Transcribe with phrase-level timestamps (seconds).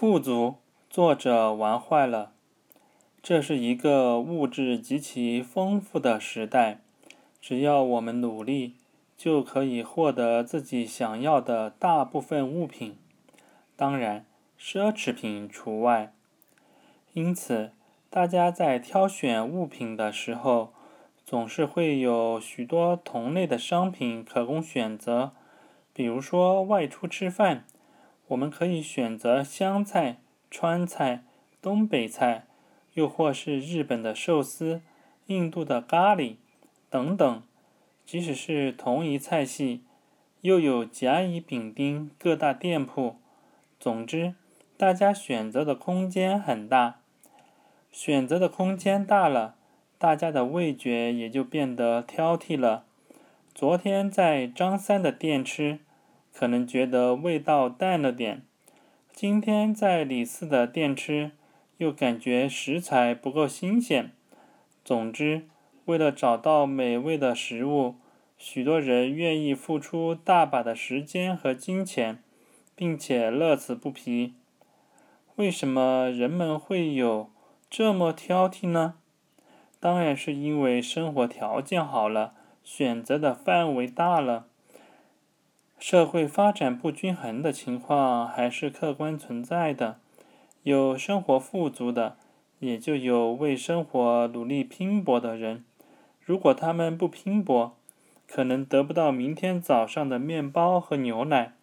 [0.00, 0.54] 富足，
[0.88, 2.32] 作者玩坏了。
[3.22, 6.80] 这是一个物质极其丰富的时代，
[7.38, 8.76] 只要我们努力，
[9.18, 12.96] 就可以获得自己想要的大部分物品，
[13.76, 14.24] 当然，
[14.58, 16.14] 奢侈品除外。
[17.12, 17.72] 因此，
[18.08, 20.72] 大家在挑选物品的时候，
[21.26, 25.32] 总是会有许多同类的商品可供选择。
[25.92, 27.66] 比如说，外出吃饭。
[28.30, 30.18] 我们可以选择湘菜、
[30.52, 31.24] 川菜、
[31.60, 32.46] 东北菜，
[32.94, 34.82] 又或是日本的寿司、
[35.26, 36.36] 印度的咖喱
[36.88, 37.42] 等等。
[38.06, 39.82] 即使是同一菜系，
[40.42, 43.16] 又有甲乙丙丁各大店铺。
[43.80, 44.34] 总之，
[44.76, 47.00] 大家选择的空间很大。
[47.90, 49.56] 选择的空间大了，
[49.98, 52.84] 大家的味觉也就变得挑剔了。
[53.52, 55.80] 昨天在张三的店吃。
[56.32, 58.42] 可能觉得味道淡了点，
[59.12, 61.32] 今天在李四的店吃，
[61.76, 64.12] 又感觉食材不够新鲜。
[64.84, 65.46] 总之，
[65.84, 67.96] 为了找到美味的食物，
[68.38, 72.22] 许多人愿意付出大把的时间和金钱，
[72.74, 74.34] 并且乐此不疲。
[75.36, 77.30] 为什么人们会有
[77.68, 78.94] 这么挑剔呢？
[79.78, 84.46] 当然是因为生活条件好了，选择的范围大了。
[85.80, 89.98] 社会发展不均衡的情况还是客观存在的，
[90.62, 92.18] 有生活富足的，
[92.58, 95.64] 也就有为生活努力拼搏的人。
[96.22, 97.74] 如果他们不拼搏，
[98.28, 101.54] 可能得不到明天早上的面包和牛奶。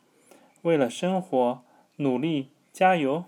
[0.63, 1.61] 为了生活，
[1.97, 3.25] 努力加油！